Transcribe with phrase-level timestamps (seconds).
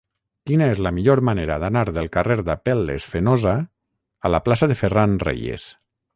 [0.51, 3.55] Quina és la millor manera d'anar del carrer d'Apel·les Fenosa
[4.31, 5.71] a la plaça de Ferran Reyes?